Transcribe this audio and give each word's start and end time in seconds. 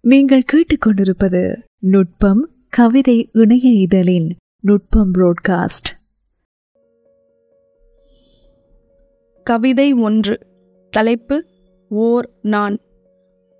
நீங்கள் 0.00 0.42
கேட்டுக்கொண்டிருப்பது 0.52 1.56
நுட்பம் 1.78 2.48
கவிதை 2.68 3.28
இணைய 3.32 3.70
இதழின் 3.70 4.36
நுட்பம் 4.60 5.14
புரோட்காஸ்ட் 5.14 5.90
கவிதை 9.42 9.92
ஒன்று. 9.92 10.38
தலைப்பு 10.90 11.44
ஓர் 11.88 12.30
நான். 12.42 12.78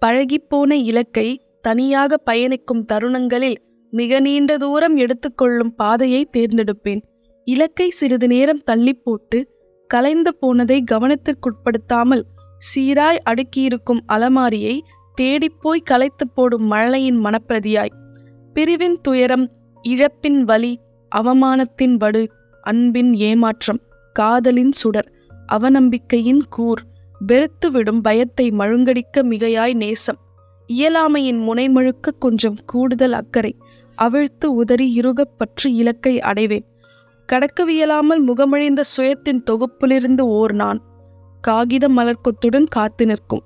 பழகிப்போன 0.07 0.73
இலக்கை 0.73 1.43
தனியாக 1.61 2.17
பயணிக்கும் 2.17 2.85
தருணங்களில் 2.85 3.57
மிக 3.91 4.21
நீண்ட 4.21 4.57
தூரம் 4.57 4.97
எடுத்துக்கொள்ளும் 4.97 5.75
பாதையை 5.75 6.29
தேர்ந்தெடுப்பேன். 6.33 7.03
இலக்கை 7.45 7.91
சிறிது 7.91 8.27
நேரம் 8.27 8.63
தள்ளி 8.65 8.95
போட்டு 8.95 9.57
கலைந்து 9.87 10.37
போனதை 10.37 10.85
கவனத்திற்குட்படுத்தாமல் 10.91 12.23
சீராய் 12.75 13.19
அடுக்கியிருக்கும் 13.31 14.01
அலமாரியை 14.09 14.81
தேடிப்போய் 15.21 15.81
கலைத்து 15.81 16.29
போடும் 16.29 16.73
மழலையின் 16.73 17.25
மனப்பிரதியாய். 17.25 17.89
பிரிவின் 18.53 18.99
துயரம் 19.03 19.51
இழப்பின் 19.83 20.41
வலி 20.41 20.81
அவமானத்தின் 21.17 21.95
வடு 21.95 22.29
அன்பின் 22.63 23.15
ஏமாற்றம் 23.15 23.81
காதலின் 24.13 24.73
சுடர் 24.73 25.13
அவநம்பிக்கையின் 25.53 26.41
கூர் 26.49 26.83
வெறுத்துவிடும் 27.33 28.01
பயத்தை 28.01 28.51
மழுங்கடிக்க 28.51 29.23
மிகையாய் 29.23 29.75
நேசம். 29.75 30.17
இயலாமையின் 30.67 31.39
முனைமுழுக்க 31.39 32.19
கொஞ்சம் 32.19 32.57
கூடுதல் 32.67 33.13
அக்கறை. 33.13 33.57
அவிழ்த்து 33.95 34.55
உதறி 34.55 34.93
இறுகப் 34.95 35.39
பற்றி 35.39 35.75
இலக்கை 35.75 36.21
அடைவேன். 36.21 36.67
கடக்கவியலாமல் 37.33 38.25
முகமழிந்த 38.27 38.81
சுயத்தின் 38.97 39.43
தொகுப்பிலிருந்து 39.51 40.21
ஓர் 40.21 40.53
நான். 40.53 40.83
காகித 41.41 41.89
மலர்க்கொத்துடன் 41.89 42.67
காத்து 42.69 43.07
நிற்கும். 43.07 43.43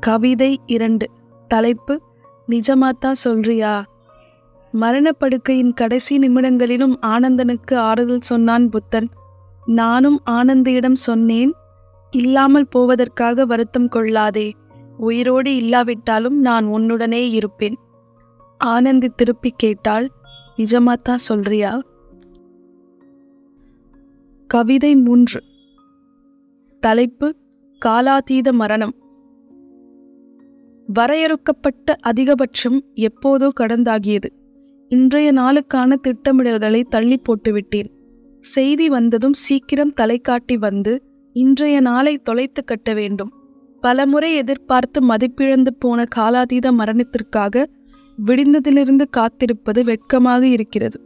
கவிதை 0.00 0.60
இரண்டு. 0.66 1.10
தலைப்பு 1.48 2.02
நிஜமாத்தா 2.48 3.12
சொல்றியா? 3.12 3.84
மரணப்படுக்கையின் 4.72 5.72
கடைசி 5.72 6.18
நிமிடங்களிலும் 6.18 6.94
ஆனந்தனுக்கு 7.02 7.74
ஆறுதல் 7.74 8.20
சொன்னான் 8.20 8.68
புத்தன். 8.68 9.08
நானும் 9.66 10.20
ஆனந்தியிடம் 10.26 10.92
சொன்னேன். 10.92 11.52
இல்லாமல் 12.10 12.68
போவதற்காக 12.68 13.44
வருத்தம் 13.44 13.88
கொள்ளாதே. 13.88 14.54
உயிரோடு 14.96 15.56
இல்லாவிட்டாலும் 15.56 16.40
நான் 16.40 16.66
உன்னுடனே 16.66 17.30
இருப்பேன். 17.30 17.76
ஆனந்தி 18.58 19.08
திருப்பி 19.08 19.54
கேட்டாள் 19.56 20.10
நிஜமாத்தா 20.56 21.14
சொல்றியா? 21.14 21.80
கவிதை 24.46 24.96
மூன்று. 24.96 25.42
தலைப்பு 26.80 27.36
காலாதீத 27.84 28.52
மரணம். 28.52 28.94
வரையறுக்கப்பட்ட 30.86 31.96
அதிகபட்சம் 32.02 32.80
எப்போதோ 32.94 33.48
கடந்தாகியது. 33.60 34.24
இன்றைய 34.88 35.32
நாளுக்கான 35.32 35.96
திட்டமிடல்களை 36.02 36.82
தள்ளி 36.82 37.20
போட்டுவிட்டேன். 37.20 37.86
செய்தி 38.40 38.88
வந்ததும் 38.88 39.32
சீக்கிரம் 39.32 39.92
தலைக்காட்டி 40.00 40.58
வந்து 40.58 41.02
இன்றைய 41.32 41.80
நாளை 41.80 42.18
தொலைத்து 42.18 42.64
கட்ட 42.64 42.94
வேண்டும். 42.94 43.32
பலமுறை 43.80 44.34
எதிர்பார்த்து 44.34 45.06
மதிப்பிழந்து 45.08 45.68
போன 45.78 46.04
காலாதீத 46.16 46.72
மரணத்திற்காக 46.72 47.66
விடிந்ததிலிருந்து 48.26 49.04
காத்திருப்பது 49.10 49.84
வெட்கமாக 49.84 50.46
இருக்கிறது. 50.46 51.05